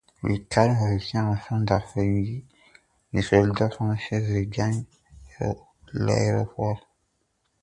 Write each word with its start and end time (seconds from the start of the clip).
Le 0.23 0.39
calme 0.39 0.75
revient 0.79 1.19
en 1.19 1.35
fin 1.35 1.63
après-midi, 1.67 2.43
les 3.13 3.21
soldats 3.21 3.69
français 3.69 4.17
regagnent 4.33 4.85
l'aéroport. 5.93 6.87